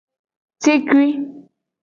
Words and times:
Cikui. 0.61 1.07